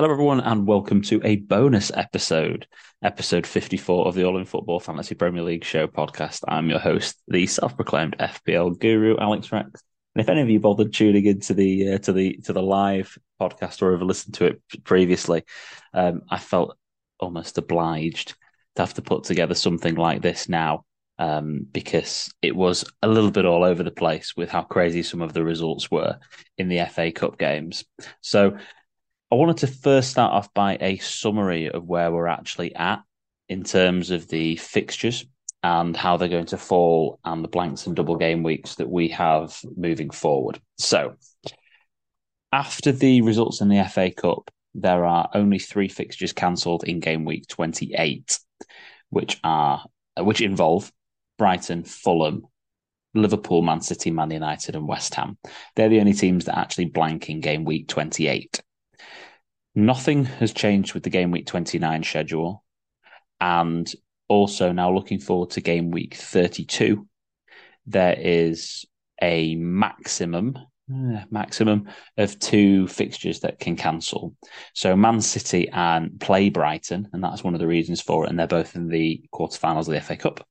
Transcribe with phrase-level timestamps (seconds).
[0.00, 2.66] Hello, everyone, and welcome to a bonus episode,
[3.02, 6.40] episode 54 of the All in Football Fantasy Premier League Show podcast.
[6.48, 9.82] I'm your host, the self proclaimed FPL guru, Alex Rex.
[10.14, 13.18] And if any of you bothered tuning into the uh, to the to the live
[13.38, 15.44] podcast or ever listened to it previously,
[15.92, 16.78] um, I felt
[17.18, 18.36] almost obliged
[18.76, 20.86] to have to put together something like this now
[21.18, 25.20] um, because it was a little bit all over the place with how crazy some
[25.20, 26.18] of the results were
[26.56, 27.84] in the FA Cup games.
[28.22, 28.56] So
[29.32, 33.02] I wanted to first start off by a summary of where we're actually at
[33.48, 35.24] in terms of the fixtures
[35.62, 39.08] and how they're going to fall and the blanks and double game weeks that we
[39.08, 40.60] have moving forward.
[40.78, 41.14] So,
[42.52, 47.24] after the results in the FA Cup, there are only three fixtures cancelled in game
[47.24, 48.36] week 28,
[49.10, 49.84] which are
[50.18, 50.90] which involve
[51.38, 52.48] Brighton, Fulham,
[53.14, 55.38] Liverpool, Man City, Man United, and West Ham.
[55.76, 58.60] They're the only teams that actually blank in game week 28.
[59.74, 62.64] Nothing has changed with the game week 29 schedule.
[63.40, 63.90] And
[64.28, 67.06] also now looking forward to game week 32,
[67.86, 68.84] there is
[69.22, 70.58] a maximum
[70.92, 74.34] uh, maximum of two fixtures that can cancel.
[74.74, 78.30] So Man City and play Brighton, and that's one of the reasons for it.
[78.30, 80.44] And they're both in the quarterfinals of the FA Cup.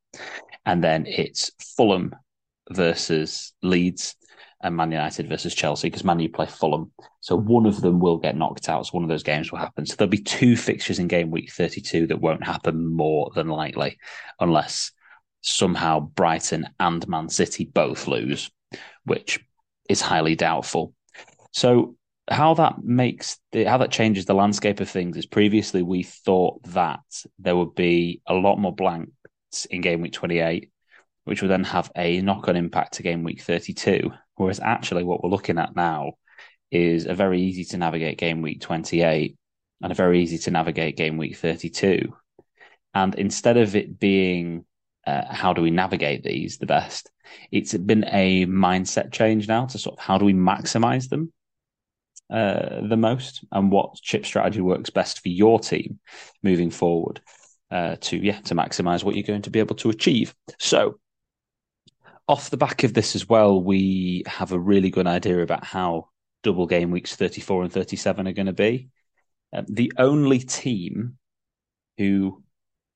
[0.65, 2.15] And then it's Fulham
[2.71, 4.15] versus Leeds
[4.61, 6.91] and Man United versus Chelsea because Man U play Fulham.
[7.21, 8.85] So one of them will get knocked out.
[8.85, 9.85] So one of those games will happen.
[9.85, 13.97] So there'll be two fixtures in game week 32 that won't happen more than likely
[14.39, 14.91] unless
[15.41, 18.51] somehow Brighton and Man City both lose,
[19.05, 19.39] which
[19.87, 20.93] is highly doubtful.
[21.51, 21.95] So
[22.29, 26.61] how that makes the, how that changes the landscape of things is previously we thought
[26.63, 26.99] that
[27.39, 30.69] there would be a lot more blanks in game week 28
[31.23, 35.29] which would then have a knock-on impact to game week 32 Whereas actually, what we're
[35.29, 36.13] looking at now
[36.71, 39.37] is a very easy to navigate game week 28
[39.81, 42.15] and a very easy to navigate game week 32.
[42.93, 44.63] And instead of it being
[45.05, 47.11] uh, how do we navigate these the best,
[47.51, 51.33] it's been a mindset change now to sort of how do we maximize them
[52.29, 55.99] uh, the most and what chip strategy works best for your team
[56.43, 57.19] moving forward
[57.71, 60.33] uh, to yeah to maximize what you're going to be able to achieve.
[60.59, 60.97] So
[62.29, 66.09] off the back of this as well, we have a really good idea about how
[66.43, 68.89] double game weeks 34 and 37 are going to be.
[69.51, 71.17] Um, the only team
[71.97, 72.43] who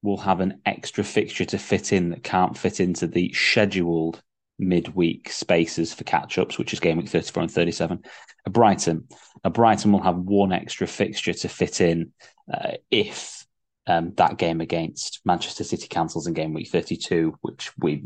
[0.03, 4.22] will have an extra fixture to fit in that can't fit into the scheduled
[4.59, 8.03] midweek spaces for catch ups, which is game week 34 and 37,
[8.45, 9.07] are Brighton.
[9.43, 12.11] Now, Brighton will have one extra fixture to fit in
[12.53, 13.42] uh, if
[13.88, 18.03] um, that game against Manchester City cancels in game week 32, which we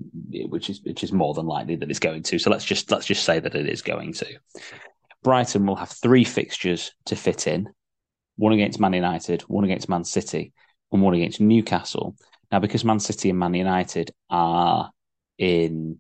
[0.50, 2.40] which is which is more than likely that it's going to.
[2.40, 4.26] So let's just let's just say that it is going to.
[5.24, 7.70] Brighton will have three fixtures to fit in:
[8.38, 10.52] one against Man United, one against Man City,
[10.92, 12.16] and one against Newcastle.
[12.52, 14.92] Now, because Man City and Man United are
[15.38, 16.00] in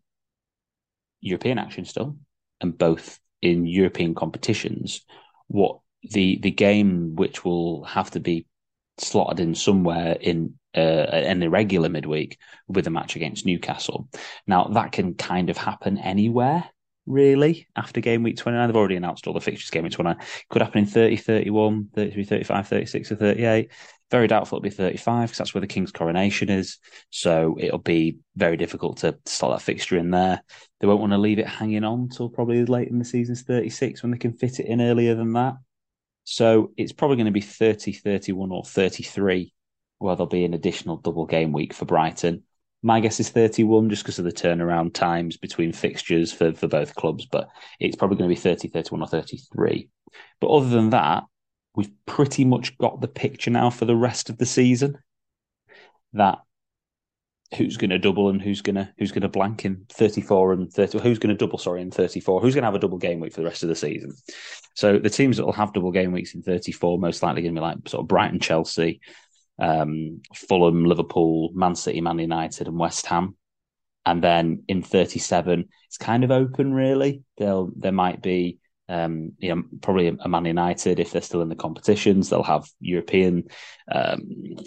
[1.21, 2.17] European action still,
[2.61, 5.01] and both in European competitions,
[5.47, 8.47] what the the game which will have to be
[8.97, 12.38] slotted in somewhere in uh, an irregular midweek
[12.68, 14.08] with a match against Newcastle.
[14.46, 16.66] Now, that can kind of happen anywhere,
[17.06, 18.68] really, after game week 29.
[18.68, 20.24] They've already announced all the fixtures game week 29.
[20.50, 23.72] Could happen in 30, 31, 33, 35, 36, or 38.
[24.09, 26.78] Very doubtful it'll be 35 because that's where the King's coronation is.
[27.09, 30.41] So it'll be very difficult to slot that fixture in there.
[30.79, 34.03] They won't want to leave it hanging on till probably late in the season's 36
[34.03, 35.56] when they can fit it in earlier than that.
[36.29, 39.53] So it's probably going to be 30, 31, or 33,
[39.99, 42.43] where there'll be an additional double game week for Brighton.
[42.83, 46.95] My guess is 31 just because of the turnaround times between fixtures for, for both
[46.95, 47.47] clubs, but
[47.79, 49.90] it's probably going to be 30, 31, or 33.
[50.41, 51.23] But other than that,
[51.75, 54.97] we've pretty much got the picture now for the rest of the season.
[56.11, 56.40] That
[57.55, 60.72] who's going to double and who's going to who's going to blank in 34 and
[60.72, 63.20] 30 who's going to double sorry in 34 who's going to have a double game
[63.20, 64.14] week for the rest of the season?
[64.76, 67.61] So the teams that will have double game weeks in 34 most likely going to
[67.61, 68.99] be like sort of Brighton Chelsea
[69.59, 73.35] um, Fulham Liverpool Man City Man United and West Ham.
[74.05, 77.23] And then in 37 it's kind of open really.
[77.38, 81.49] They'll there might be um, you know, probably a Man United if they're still in
[81.49, 82.29] the competitions.
[82.29, 83.45] They'll have European
[83.91, 84.22] um,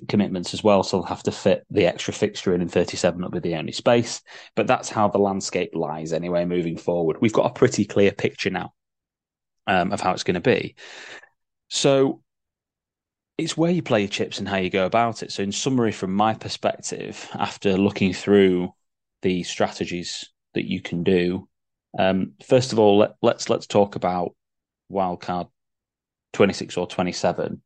[0.08, 3.30] commitments as well, so they'll have to fit the extra fixture in in 37 will
[3.30, 4.20] be the only space.
[4.56, 6.44] But that's how the landscape lies anyway.
[6.44, 8.72] Moving forward, we've got a pretty clear picture now
[9.66, 10.76] um, of how it's going to be.
[11.68, 12.22] So
[13.38, 15.32] it's where you play your chips and how you go about it.
[15.32, 18.74] So, in summary, from my perspective, after looking through
[19.22, 21.48] the strategies that you can do
[21.98, 24.34] um, first of all, let, let's let's talk about
[24.90, 25.48] wildcard
[26.32, 27.62] twenty six or twenty seven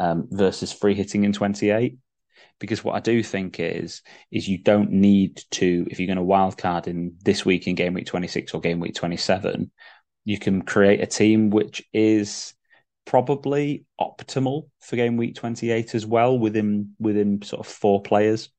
[0.00, 1.98] um, versus free hitting in 28.
[2.58, 6.22] Because what I do think is, is you don't need to, if you're going to
[6.22, 9.70] wildcard in this week in game week 26 or game week 27,
[10.24, 12.54] you can create a team which is
[13.06, 18.50] probably optimal for game week 28 as well within within sort of four players.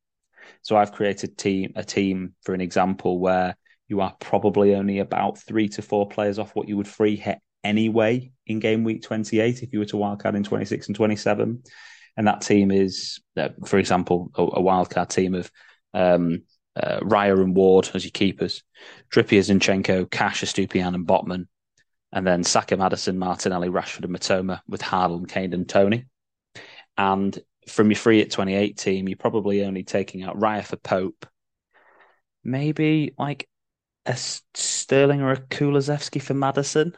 [0.61, 3.55] So I've created team a team for an example where
[3.91, 7.39] you are probably only about three to four players off what you would free hit
[7.61, 11.61] anyway in game week 28 if you were to wildcard in 26 and 27.
[12.15, 15.51] And that team is, uh, for example, a, a wildcard team of
[15.93, 16.43] um,
[16.77, 18.63] uh, Raya and Ward as your keepers,
[19.11, 21.47] Trippier, Zinchenko, Cash, Estupiñán, and Botman.
[22.13, 26.05] And then Saka, Maddison, Martinelli, Rashford, and Mitoma with Hardle, Kane, and Toney.
[26.97, 27.37] And
[27.67, 31.25] from your free at 28 team, you're probably only taking out Raya for Pope.
[32.43, 33.49] Maybe like
[34.05, 34.15] a
[34.53, 36.95] Sterling or a Kulusevski for Maddison.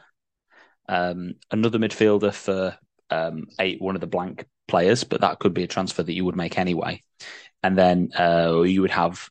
[0.88, 2.76] Um, another midfielder for
[3.10, 6.24] um, eight, one of the blank players, but that could be a transfer that you
[6.24, 7.02] would make anyway.
[7.62, 9.28] And then uh, you would have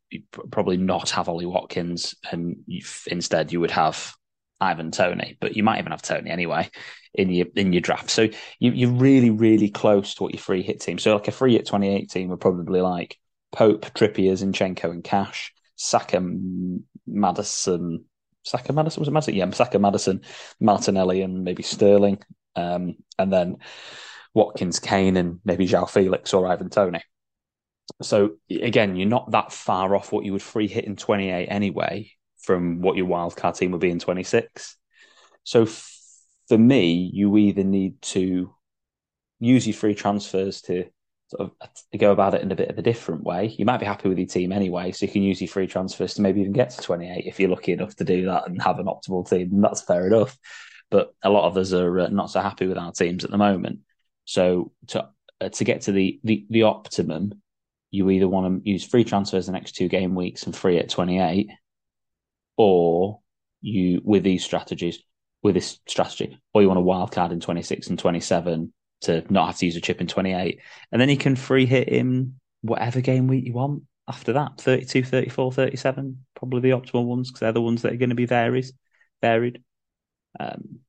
[0.51, 2.63] probably not have Ollie Watkins, and
[3.07, 4.15] instead you would have
[4.59, 6.69] Ivan Toney, but you might even have Toney anyway
[7.13, 8.09] in your in your draft.
[8.09, 8.29] So
[8.59, 10.97] you, are really really close to what your free hit team.
[10.97, 13.19] So like a free hit 2018 would probably like
[13.51, 16.17] Pope, Trippier, Zinchenko, and Cash, Saka,
[17.05, 18.05] Maddison,
[18.43, 19.35] Saka Madison was it Maddison?
[19.35, 20.21] Yeah, Saka Madison,
[20.59, 22.19] Martinelli, and maybe Sterling,
[22.55, 23.57] um, and then
[24.33, 27.01] Watkins, Kane, and maybe João Felix or Ivan Toney.
[28.01, 32.11] So again, you're not that far off what you would free hit in 28 anyway
[32.39, 34.77] from what your wildcard team would be in 26.
[35.43, 35.65] So
[36.47, 38.53] for me, you either need to
[39.39, 40.85] use your free transfers to
[41.35, 43.53] sort of go about it in a bit of a different way.
[43.57, 46.13] You might be happy with your team anyway, so you can use your free transfers
[46.15, 48.79] to maybe even get to 28 if you're lucky enough to do that and have
[48.79, 49.49] an optimal team.
[49.53, 50.37] And that's fair enough.
[50.89, 53.37] But a lot of us are uh, not so happy with our teams at the
[53.37, 53.79] moment.
[54.25, 55.09] So to
[55.41, 57.41] uh, to get to the, the the optimum,
[57.91, 60.89] you either want to use free transfers the next two game weeks and free at
[60.89, 61.49] 28,
[62.57, 63.19] or
[63.61, 64.99] you with these strategies
[65.41, 68.71] with this strategy, or you want a wild card in 26 and 27
[69.03, 70.59] to not have to use a chip in 28.
[70.91, 75.03] And then you can free hit him whatever game week you want after that 32,
[75.03, 78.25] 34, 37, probably the optimal ones because they're the ones that are going to be
[78.25, 78.73] varies,
[79.21, 79.61] varied.
[80.39, 80.79] Um,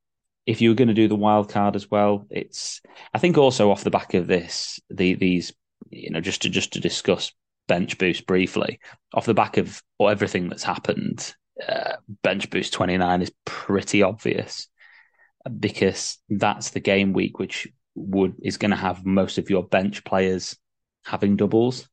[0.46, 2.80] if you were going to do the wild card as well, it's
[3.12, 5.52] I think also off the back of this, the these
[5.90, 7.32] you know just to just to discuss
[7.66, 8.78] bench boost briefly
[9.14, 11.34] off the back of everything that's happened,
[11.66, 14.68] uh, bench boost twenty nine is pretty obvious
[15.60, 20.04] because that's the game week which would is going to have most of your bench
[20.04, 20.56] players
[21.04, 21.88] having doubles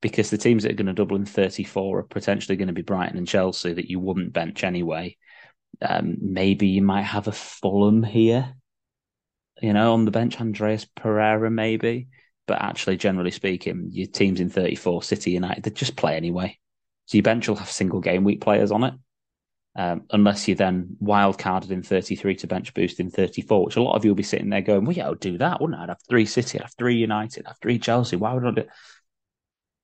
[0.00, 2.82] because the teams that are going to double in 34 are potentially going to be
[2.82, 5.16] Brighton and Chelsea that you wouldn't bench anyway.
[5.80, 8.54] Um, maybe you might have a Fulham here,
[9.60, 12.08] you know, on the bench, Andreas Pereira, maybe.
[12.46, 16.58] But actually, generally speaking, your teams in 34, City United, they just play anyway.
[17.06, 18.94] So your bench will have single game week players on it.
[19.78, 23.82] Um, unless you then wild carded in 33 to bench boost in 34, which a
[23.82, 25.82] lot of you will be sitting there going, well, yeah, I'd do that, wouldn't I?
[25.82, 28.16] I'd have three City, I'd have three United, I'd have three Chelsea.
[28.16, 28.70] Why would I do it?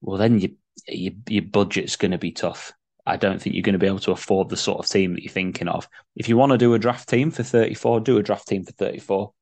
[0.01, 0.57] Well, then you,
[0.89, 2.73] you, your budget's going to be tough.
[3.05, 5.23] I don't think you're going to be able to afford the sort of team that
[5.23, 5.87] you're thinking of.
[6.17, 8.73] If you want to do a draft team for 34, do a draft team for
[8.73, 9.33] 34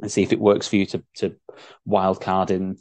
[0.00, 1.36] and see if it works for you to, to
[1.84, 2.78] wild card in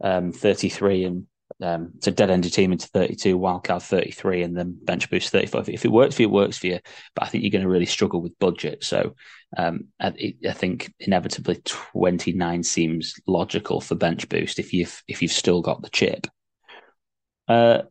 [0.00, 1.26] um, 33 and
[1.62, 5.68] um, to dead end your team into 32, wildcard 33, and then bench boost 35.
[5.68, 6.80] If it works for you, it works for you.
[7.14, 8.84] But I think you're going to really struggle with budget.
[8.84, 9.14] So
[9.56, 15.32] um, I, I, think inevitably 29 seems logical for bench boost if you've if you've
[15.32, 16.26] still got the chip.
[17.48, 17.82] Uh,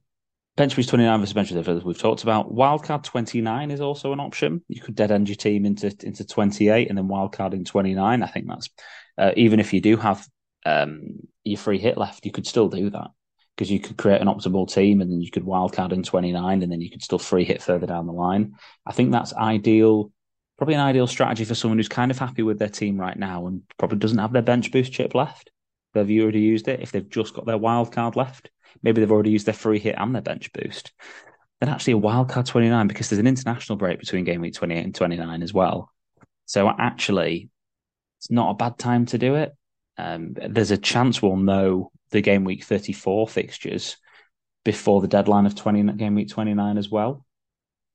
[0.58, 2.54] bench boost 29 versus bench boost, we've talked about.
[2.54, 4.64] Wildcard 29 is also an option.
[4.68, 8.22] You could dead end your team into into 28 and then wildcard in 29.
[8.22, 8.70] I think that's
[9.18, 10.28] uh, even if you do have
[10.68, 13.08] um, your free hit left, you could still do that
[13.56, 16.72] because you could create an optimal team and then you could wildcard in 29 and
[16.72, 18.56] then you could still free hit further down the line.
[18.86, 20.12] I think that's ideal,
[20.58, 23.48] probably an ideal strategy for someone who's kind of happy with their team right now
[23.48, 25.52] and probably doesn't have their bench boost chip left.
[25.94, 26.82] They've already used it.
[26.82, 28.50] If they've just got their wildcard left,
[28.84, 30.92] maybe they've already used their free hit and their bench boost.
[31.62, 34.94] Then actually a wildcard 29 because there's an international break between game week 28 and
[34.94, 35.90] 29 as well.
[36.46, 37.50] So actually,
[38.20, 39.56] it's not a bad time to do it.
[39.98, 43.98] Um, there's a chance we'll know the game week 34 fixtures
[44.64, 47.26] before the deadline of 20 game week 29 as well.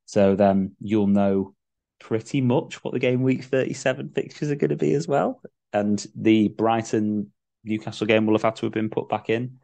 [0.06, 1.54] So then you'll know
[1.98, 5.40] pretty much what the game week 37 fixtures are going to be as well.
[5.72, 7.32] And the Brighton
[7.64, 9.58] Newcastle game will have had to have been put back in.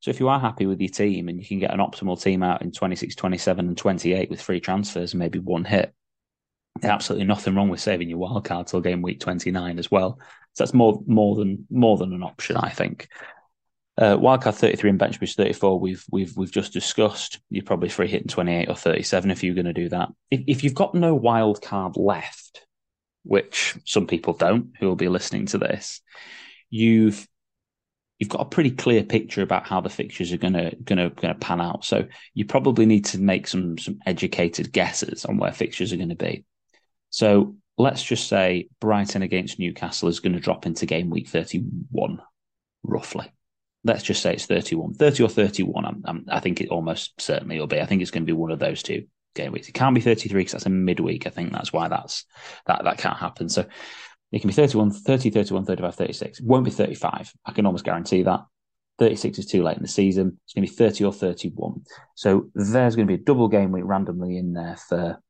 [0.00, 2.42] So if you are happy with your team and you can get an optimal team
[2.42, 5.92] out in 26, 27, and 28 with free transfers and maybe one hit,
[6.82, 10.18] absolutely nothing wrong with saving your wild card till game week 29 as well.
[10.52, 13.08] So that's more more than more than an option, I think.
[13.98, 17.40] Uh, wildcard 33 and bench boost 34, we've we've we've just discussed.
[17.50, 20.10] You're probably free hitting 28 or 37 if you're going to do that.
[20.30, 22.64] If, if you've got no wild card left,
[23.24, 26.00] which some people don't, who will be listening to this,
[26.70, 27.26] you've
[28.20, 31.60] you've got a pretty clear picture about how the fixtures are gonna gonna gonna pan
[31.60, 31.84] out.
[31.84, 36.10] So you probably need to make some some educated guesses on where fixtures are going
[36.10, 36.44] to be.
[37.10, 42.20] So let's just say Brighton against Newcastle is going to drop into game week 31,
[42.84, 43.32] roughly
[43.84, 45.84] let's just say it's 31, 30 or 31.
[45.84, 47.80] I'm, I'm, i think it almost certainly will be.
[47.80, 49.68] I think it's going to be one of those two game weeks.
[49.68, 51.26] It can't be 33 because that's a midweek.
[51.26, 52.24] I think that's why that's
[52.66, 53.48] that that can't happen.
[53.48, 53.66] So
[54.32, 56.40] it can be 31, 30, 31, 35, 36.
[56.40, 57.32] It won't be 35.
[57.46, 58.40] I can almost guarantee that.
[58.98, 60.38] 36 is too late in the season.
[60.44, 61.82] It's going to be 30 or 31.
[62.14, 65.22] So there's going to be a double game week randomly in there for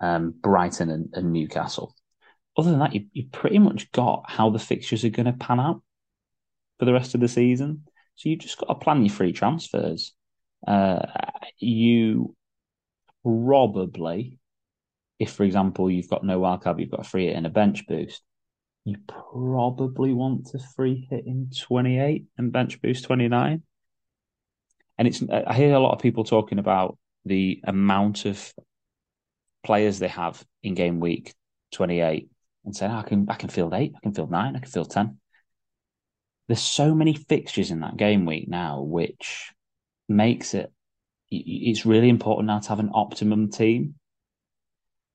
[0.00, 1.94] um, Brighton and, and, Newcastle.
[2.56, 5.58] Other than that, you, you've pretty much got how the fixtures are going to pan
[5.58, 5.82] out
[6.78, 7.84] for the rest of the season.
[8.16, 10.12] So you've just got to plan your free transfers.
[10.66, 11.06] Uh,
[11.58, 12.34] you
[13.22, 14.38] probably,
[15.18, 17.86] if for example you've got no wildcard, you've got a free hit and a bench
[17.86, 18.22] boost,
[18.84, 23.62] you probably want to free hit in 28 and bench boost 29.
[24.98, 26.96] And it's I hear a lot of people talking about
[27.26, 28.54] the amount of
[29.62, 31.34] players they have in game week
[31.72, 32.30] 28
[32.64, 34.70] and saying, oh, I can I can field eight, I can field nine, I can
[34.70, 35.18] field 10
[36.48, 39.52] there's so many fixtures in that game week now, which
[40.08, 40.72] makes it
[41.28, 43.96] it's really important now to have an optimum team.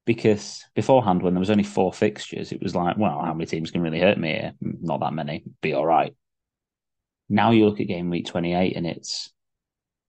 [0.06, 3.72] Because beforehand, when there was only four fixtures, it was like, well, how many teams
[3.72, 4.54] can really hurt me here?
[4.64, 6.14] Mm, not that many, be all right.
[7.30, 9.32] Now you look at game week 28 and it's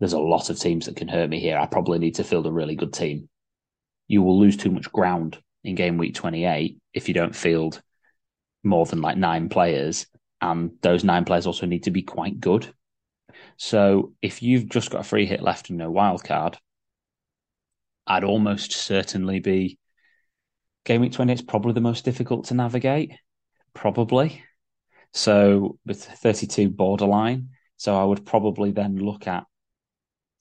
[0.00, 1.56] there's a lot of teams that can hurt me here.
[1.56, 3.28] I probably need to field a really good team.
[4.08, 7.80] You will lose too much ground in game week 28 if you don't field
[8.64, 10.06] more than like nine players
[10.42, 12.74] and those nine players also need to be quite good.
[13.56, 16.58] So if you've just got a free hit left and no wild card,
[18.06, 19.78] I'd almost certainly be
[20.84, 23.12] game week 20 it's probably the most difficult to navigate
[23.74, 24.42] probably
[25.12, 29.44] so with 32 borderline so i would probably then look at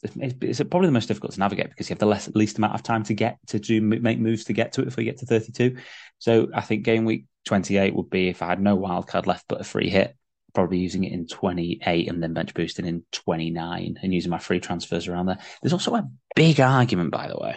[0.03, 2.81] it's probably the most difficult to navigate because you have the less, least amount of
[2.81, 5.25] time to get to do make moves to get to it if we get to
[5.27, 5.77] 32
[6.17, 9.61] so i think game week 28 would be if I had no wildcard left but
[9.61, 10.15] a free hit,
[10.53, 14.59] probably using it in 28 and then bench boosting in 29 and using my free
[14.59, 15.39] transfers around there.
[15.61, 17.55] There's also a big argument, by the way,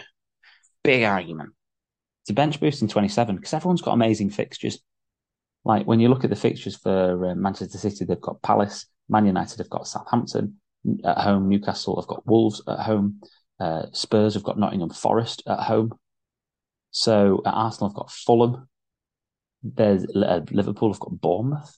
[0.83, 1.51] big argument
[2.27, 4.79] to bench boost in 27 because everyone's got amazing fixtures.
[5.63, 9.25] Like when you look at the fixtures for uh, Manchester City, they've got Palace, Man
[9.25, 10.59] United have got Southampton
[11.03, 13.21] at home, Newcastle have got Wolves at home,
[13.59, 15.93] uh, Spurs have got Nottingham Forest at home.
[16.91, 18.67] So at Arsenal have got Fulham,
[19.63, 21.77] there's uh, Liverpool have got Bournemouth.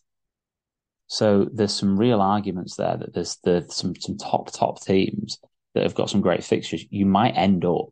[1.08, 5.40] So there's some real arguments there that there's the some some top top teams
[5.74, 6.86] that have got some great fixtures.
[6.90, 7.90] You might end up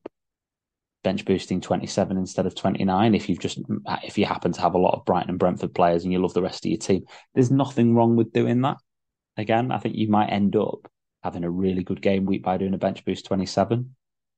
[1.03, 3.59] bench boosting 27 instead of 29 if you've just
[4.03, 6.33] if you happen to have a lot of Brighton and Brentford players and you love
[6.33, 7.05] the rest of your team.
[7.33, 8.77] There's nothing wrong with doing that.
[9.37, 10.87] Again, I think you might end up
[11.25, 13.95] having a really good game week by doing a bench boost 27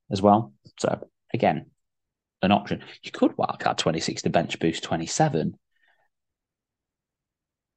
[0.09, 0.53] as well.
[0.79, 1.65] So again,
[2.41, 2.81] an option.
[3.03, 5.57] You could wildcard 26 to bench boost 27,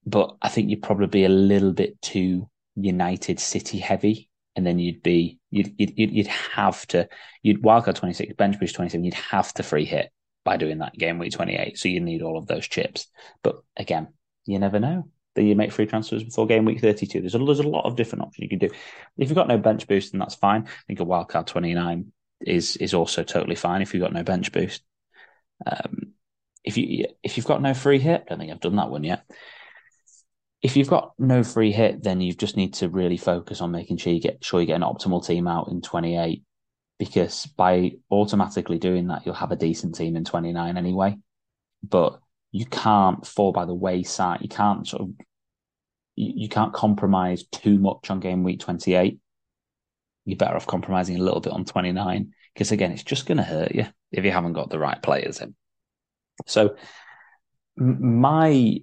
[0.06, 4.28] but I think you'd probably be a little bit too United City heavy.
[4.54, 7.08] And then you'd be, you'd, you'd, you'd have to,
[7.42, 10.12] you'd wildcard 26, bench boost 27, you'd have to free hit
[10.44, 11.76] by doing that game week 28.
[11.76, 13.08] So you need all of those chips.
[13.42, 14.08] But again,
[14.46, 15.08] you never know.
[15.40, 17.22] That you make free transfers before game week 32.
[17.22, 18.74] There's a, there's a lot of different options you can do.
[19.16, 20.64] If you've got no bench boost, then that's fine.
[20.66, 24.52] I think a wildcard 29 is is also totally fine if you've got no bench
[24.52, 24.82] boost.
[25.64, 26.12] Um,
[26.62, 29.02] if you if you've got no free hit, I don't think I've done that one
[29.02, 29.24] yet.
[30.60, 33.96] If you've got no free hit, then you just need to really focus on making
[33.96, 36.42] sure you get sure you get an optimal team out in 28,
[36.98, 41.16] because by automatically doing that, you'll have a decent team in 29 anyway.
[41.82, 42.20] But
[42.52, 44.42] you can't fall by the wayside.
[44.42, 45.10] You can't sort of
[46.20, 49.18] you, you can't compromise too much on game week 28
[50.24, 53.44] you're better off compromising a little bit on 29 because again, it's just going to
[53.44, 55.54] hurt you if you haven't got the right players in.
[56.46, 56.76] So
[57.76, 58.78] my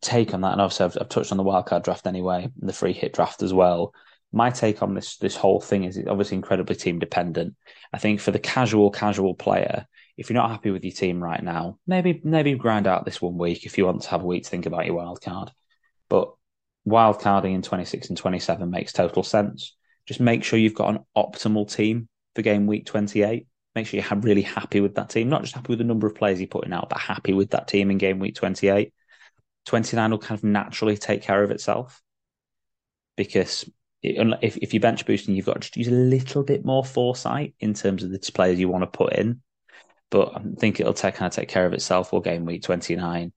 [0.00, 2.72] take on that, and obviously I've, I've touched on the wildcard draft anyway, and the
[2.72, 3.94] free hit draft as well.
[4.32, 7.54] My take on this this whole thing is obviously incredibly team dependent.
[7.92, 11.42] I think for the casual casual player, if you're not happy with your team right
[11.42, 14.44] now, maybe maybe grind out this one week if you want to have a week
[14.44, 15.50] to think about your wild card.
[16.12, 16.34] But
[16.86, 21.72] wildcarding in 26 and 27 makes total sense just make sure you've got an optimal
[21.72, 25.54] team for game week 28 Make sure you're really happy with that team, not just
[25.54, 27.96] happy with the number of players you're putting out, but happy with that team in
[27.96, 28.92] game week 28.
[29.64, 32.02] 29 will kind of naturally take care of itself
[33.16, 33.64] because
[34.02, 37.54] if, if you're bench boosting, you've got to just use a little bit more foresight
[37.60, 39.40] in terms of the players you want to put in.
[40.10, 43.32] But I think it'll take, kind of take care of itself for game week 29.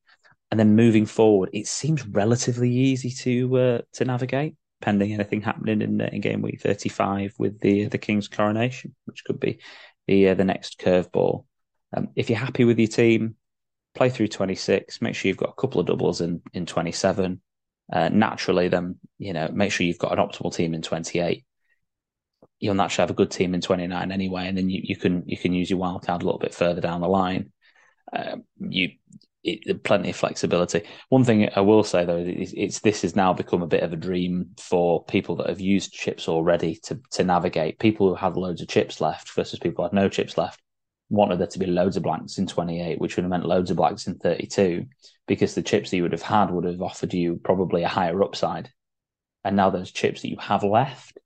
[0.56, 5.82] And then moving forward, it seems relatively easy to uh, to navigate, pending anything happening
[5.82, 9.60] in, in game week 35 with the the King's coronation, which could be
[10.08, 11.44] the uh, the next curveball.
[11.94, 13.36] Um, if you're happy with your team,
[13.96, 15.02] play through 26.
[15.02, 17.42] Make sure you've got a couple of doubles in in 27
[17.92, 21.44] uh, naturally, then you know make sure you've got an optimal team in 28.
[22.62, 25.36] You'll naturally have a good team in 29 anyway, and then you, you can you
[25.36, 27.52] can use your wild card a little bit further down the line.
[28.14, 28.92] Uh, you
[29.46, 30.84] it, plenty of flexibility.
[31.10, 33.94] One thing I will say though is it's this has now become a bit of
[33.94, 37.80] a dream for people that have used chips already to to navigate.
[37.80, 40.60] People who had loads of chips left versus people who had no chips left
[41.10, 43.78] wanted there to be loads of blanks in 28, which would have meant loads of
[43.78, 44.86] blanks in 32,
[45.28, 48.24] because the chips that you would have had would have offered you probably a higher
[48.24, 48.72] upside.
[49.44, 51.20] And now those chips that you have left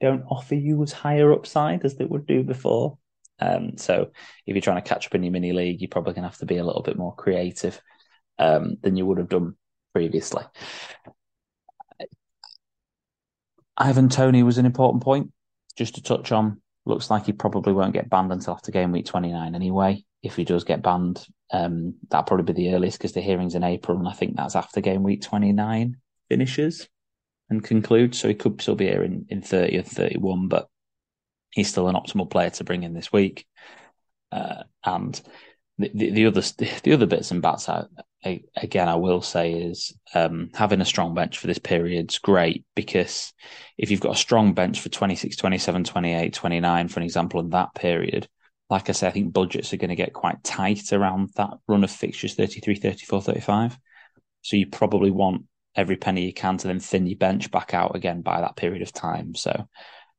[0.00, 2.98] don't offer you as higher upside as they would do before.
[3.40, 4.10] Um, so
[4.46, 6.38] if you're trying to catch up in your mini league, you're probably going to have
[6.38, 7.80] to be a little bit more creative
[8.38, 9.56] um, than you would have done
[9.92, 10.44] previously.
[13.76, 15.32] Ivan Toney was an important point
[15.76, 19.06] just to touch on looks like he probably won't get banned until after game week
[19.06, 20.02] 29 anyway.
[20.22, 23.62] If he does get banned, um, that'll probably be the earliest because the hearing's in
[23.62, 25.96] April, and I think that's after game week 29
[26.28, 26.88] finishes
[27.50, 28.18] and concludes.
[28.18, 30.68] So he could still be here in, in 30 or 31, but
[31.50, 33.46] he's still an optimal player to bring in this week.
[34.30, 35.20] Uh, and
[35.78, 36.40] the, the, the other
[36.82, 37.84] the other bits and bats I,
[38.24, 42.18] I, again I will say is um, having a strong bench for this period is
[42.18, 43.32] great because
[43.76, 47.50] if you've got a strong bench for 26 27 28 29 for an example in
[47.50, 48.28] that period
[48.70, 51.84] like I say I think budgets are going to get quite tight around that run
[51.84, 53.78] of fixtures 33 34 35
[54.42, 57.94] so you probably want every penny you can to then thin your bench back out
[57.94, 59.68] again by that period of time so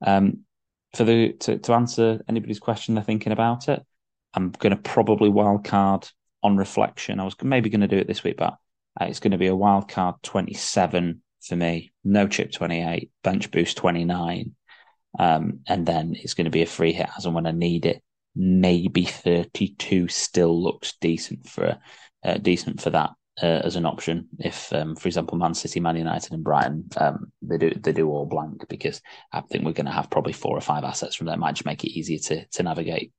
[0.01, 0.45] um,
[0.95, 3.85] for the to, to answer anybody's question they're thinking about it
[4.33, 6.11] I'm going to probably wildcard
[6.43, 7.19] on reflection.
[7.19, 8.57] I was maybe going to do it this week, but
[8.99, 11.91] uh, it's going to be a wildcard 27 for me.
[12.03, 14.55] No chip 28, bench boost 29.
[15.17, 17.85] Um, and then it's going to be a free hit as and when I need
[17.85, 18.01] it.
[18.35, 21.79] Maybe 32 still looks decent for
[22.23, 24.27] uh, decent for that uh, as an option.
[24.39, 28.09] If, um, for example, Man City, Man United, and Brighton, um, they do they do
[28.09, 31.27] all blank because I think we're going to have probably four or five assets from.
[31.39, 33.13] Might just make it easier to to navigate,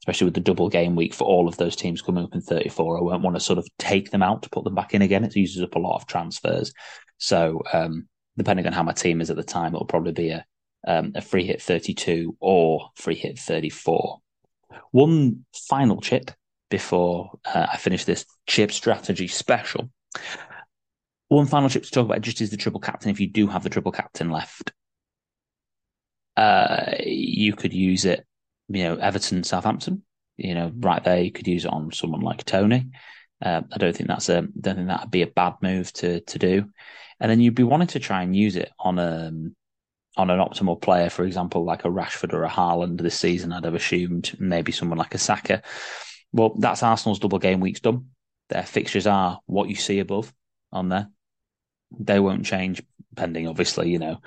[0.00, 2.98] especially with the double game week for all of those teams coming up in 34.
[2.98, 5.24] I won't want to sort of take them out to put them back in again.
[5.24, 6.72] It uses up a lot of transfers.
[7.18, 10.44] So um, depending on how my team is at the time, it'll probably be a
[10.86, 14.20] um, a free hit 32 or free hit 34.
[14.90, 16.30] One final chip
[16.72, 19.90] before uh, I finish this chip strategy special.
[21.28, 23.10] One final chip to talk about just is the triple captain.
[23.10, 24.72] If you do have the triple captain left,
[26.36, 28.26] uh, you could use it.
[28.68, 30.02] You know, Everton, Southampton.
[30.38, 32.90] You know, right there, you could use it on someone like Toney.
[33.44, 36.38] Uh, I don't think that's a don't think that'd be a bad move to to
[36.38, 36.70] do.
[37.20, 39.54] And then you'd be wanting to try and use it on a um,
[40.16, 43.52] on an optimal player, for example, like a Rashford or a Haaland this season.
[43.52, 45.62] I'd have assumed maybe someone like a Saka.
[46.32, 48.10] Well, that's Arsenal's double game weeks done.
[48.48, 50.32] Their fixtures are what you see above
[50.72, 51.08] on there.
[51.98, 52.82] They won't change,
[53.16, 54.20] pending obviously, you know,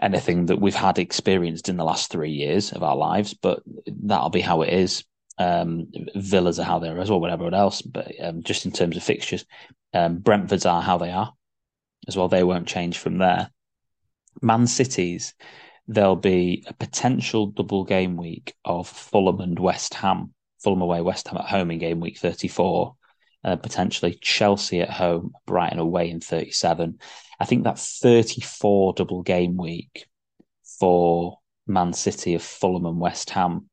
[0.00, 4.30] anything that we've had experienced in the last three years of our lives, but that'll
[4.30, 5.04] be how it is.
[5.38, 7.80] Um, Villas are how they are as well, whatever else.
[7.80, 9.44] But um, just in terms of fixtures,
[9.94, 11.32] um, Brentford's are how they are
[12.06, 12.28] as well.
[12.28, 13.50] They won't change from there.
[14.42, 15.34] Man City's,
[15.86, 21.28] there'll be a potential double game week of Fulham and West Ham Fulham away, West
[21.28, 22.94] Ham at home in game week 34,
[23.44, 26.98] uh, potentially Chelsea at home, Brighton away in 37.
[27.40, 30.06] I think that 34 double game week
[30.78, 33.68] for Man City of Fulham and West Ham,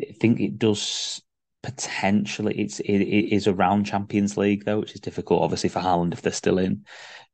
[0.00, 1.22] I think it does
[1.66, 6.12] potentially it's it, it is around Champions League though, which is difficult obviously for Haaland
[6.12, 6.84] if they're still in.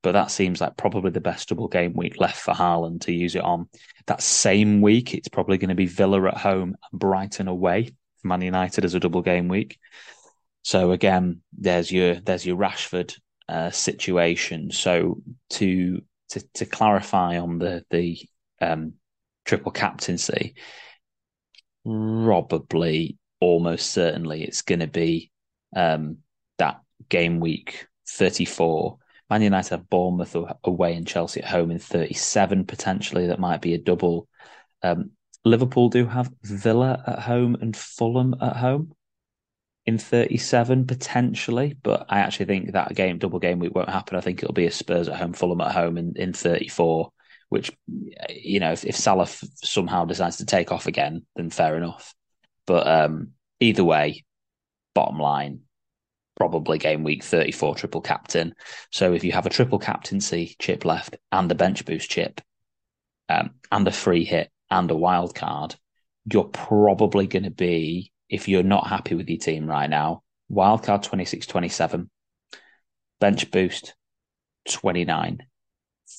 [0.03, 3.37] But that seems like probably the best double game week left for Haaland to use
[3.37, 3.69] it on.
[4.07, 7.91] That same week, it's probably going to be Villa at home and Brighton away.
[8.23, 9.79] Man United as a double game week.
[10.63, 14.71] So again, there's your there's your Rashford uh, situation.
[14.71, 18.19] So to to to clarify on the the
[18.61, 18.95] um,
[19.45, 20.55] triple captaincy,
[21.85, 25.31] probably almost certainly it's going to be
[25.75, 26.19] um,
[26.59, 28.99] that game week 34.
[29.29, 33.27] Man United have Bournemouth away and Chelsea at home in 37 potentially.
[33.27, 34.29] That might be a double.
[34.83, 35.13] Um,
[35.45, 38.93] Liverpool do have Villa at home and Fulham at home
[39.87, 44.17] in 37 potentially, but I actually think that game, double game week won't happen.
[44.17, 47.11] I think it'll be a Spurs at home, Fulham at home in, in 34,
[47.49, 47.73] which,
[48.31, 52.15] you know, if, if Salah somehow decides to take off again, then fair enough.
[52.67, 54.25] But um, either way,
[54.95, 55.63] bottom line,
[56.37, 58.55] probably game week 34 triple captain.
[58.93, 62.41] So if you have a triple captaincy chip left and a bench boost chip
[63.29, 65.77] um, and a free hit and a wild card,
[66.33, 71.03] you're probably going to be if you're not happy with your team right now, wildcard
[71.03, 72.11] 26 27,
[73.21, 73.95] bench boost
[74.71, 75.47] 29,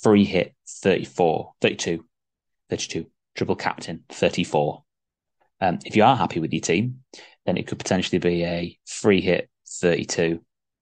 [0.01, 2.05] free hit 34, 32,
[2.69, 4.83] 32, triple captain 34.
[5.59, 7.03] Um, if you are happy with your team,
[7.45, 10.39] then it could potentially be a free hit 32,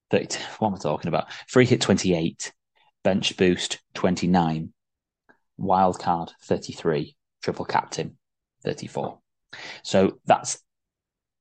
[0.10, 0.39] 32.
[0.60, 1.31] What am I talking about?
[1.47, 2.51] Free hit 28,
[3.05, 4.73] bench boost 29,
[5.57, 8.17] wild card 33, triple captain
[8.63, 9.19] 34.
[9.84, 10.60] So that's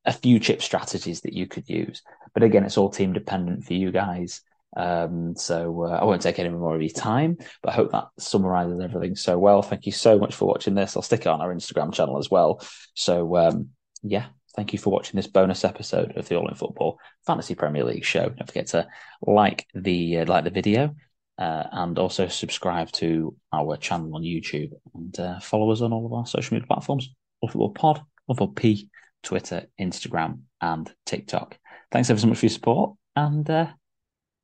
[0.05, 2.03] a few chip strategies that you could use.
[2.35, 4.43] But again, it's all team dependent for you guys.
[4.77, 8.09] Um, so uh, I won't take any more of your time, but I hope that
[8.19, 9.63] summarizes everything so well.
[9.63, 10.97] Thank you so much for watching this.
[10.97, 12.65] I'll stick it on our Instagram channel as well.
[12.95, 13.71] So um,
[14.03, 17.85] yeah, thank you for watching this bonus episode of the All in Football Fantasy Premier
[17.85, 18.29] League show.
[18.29, 18.87] Don't forget to
[19.23, 20.95] like the uh, like the video.
[21.41, 26.05] Uh, and also subscribe to our channel on YouTube and uh, follow us on all
[26.05, 27.09] of our social media platforms.
[27.41, 28.91] All Football Pod, All Football P,
[29.23, 31.57] Twitter, Instagram, and TikTok.
[31.91, 33.69] Thanks ever so much for your support, and uh,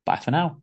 [0.07, 0.63] bye for now.